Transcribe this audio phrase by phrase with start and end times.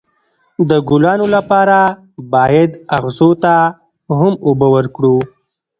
[0.69, 1.79] د ګلانو لپاره
[2.33, 3.55] باید اغزو ته
[4.19, 5.15] هم اوبه ورکړو.